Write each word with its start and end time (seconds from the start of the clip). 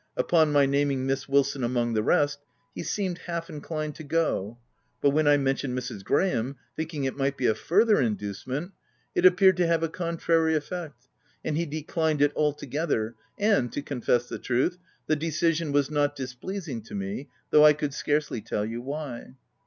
Upon 0.17 0.51
my 0.51 0.65
naming 0.65 1.05
Miss 1.05 1.29
Wilson 1.29 1.63
among 1.63 1.93
the 1.93 2.01
rest, 2.01 2.39
he 2.73 2.81
seemed 2.81 3.19
half 3.27 3.51
inclined 3.51 3.93
to 3.97 4.03
go, 4.03 4.57
but 4.99 5.11
when 5.11 5.27
I 5.27 5.37
men 5.37 5.53
tioned 5.53 5.77
Mrs. 5.77 6.03
Graham, 6.03 6.55
thinking 6.75 7.03
it 7.03 7.15
might 7.15 7.37
be 7.37 7.45
a 7.45 7.53
further 7.53 8.01
inducement, 8.01 8.71
it 9.13 9.27
appeared 9.27 9.57
to 9.57 9.67
have 9.67 9.83
a 9.83 9.89
con 9.89 10.17
trary 10.17 10.55
effect, 10.55 11.05
and 11.45 11.55
he 11.55 11.67
declined 11.67 12.23
it 12.23 12.33
altogether, 12.35 13.13
and. 13.37 13.71
to 13.73 13.83
confess 13.83 14.27
the 14.27 14.39
truth, 14.39 14.79
the 15.05 15.15
decision 15.15 15.71
was 15.71 15.91
not 15.91 16.15
dis 16.15 16.33
pleasing 16.33 16.81
to 16.85 16.95
me, 16.95 17.29
though 17.51 17.63
I 17.63 17.73
could 17.73 17.93
scarcely 17.93 18.41
tell 18.41 18.65
you 18.65 18.81
why. 18.81 19.35